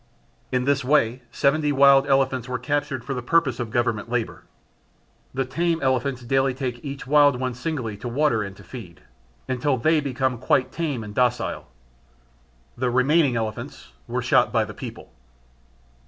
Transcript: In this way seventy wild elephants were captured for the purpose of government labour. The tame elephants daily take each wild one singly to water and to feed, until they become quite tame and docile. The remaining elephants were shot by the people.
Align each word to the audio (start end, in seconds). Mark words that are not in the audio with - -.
In 0.51 0.63
this 0.65 0.83
way 0.83 1.21
seventy 1.29 1.71
wild 1.71 2.07
elephants 2.07 2.47
were 2.49 2.57
captured 2.57 3.05
for 3.05 3.13
the 3.13 3.21
purpose 3.21 3.59
of 3.59 3.69
government 3.69 4.09
labour. 4.09 4.45
The 5.31 5.45
tame 5.45 5.79
elephants 5.83 6.23
daily 6.23 6.55
take 6.55 6.83
each 6.83 7.05
wild 7.05 7.39
one 7.39 7.53
singly 7.53 7.97
to 7.97 8.07
water 8.07 8.41
and 8.41 8.57
to 8.57 8.63
feed, 8.63 9.01
until 9.47 9.77
they 9.77 9.99
become 9.99 10.39
quite 10.39 10.71
tame 10.71 11.03
and 11.03 11.13
docile. 11.13 11.67
The 12.75 12.89
remaining 12.89 13.35
elephants 13.35 13.91
were 14.07 14.23
shot 14.23 14.51
by 14.51 14.65
the 14.65 14.73
people. 14.73 15.11